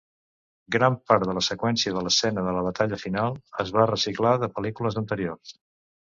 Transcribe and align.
Gran 0.75 0.95
part 1.11 1.25
de 1.31 1.35
la 1.37 1.43
seqüència 1.47 1.93
de 1.97 2.03
l'escena 2.07 2.45
de 2.47 2.55
la 2.57 2.65
batalla 2.69 2.99
final 3.03 3.37
es 3.67 3.71
va 3.77 3.87
reciclar 3.93 4.35
de 4.47 4.53
pel·lícules 4.59 5.01
anteriors. 5.05 5.55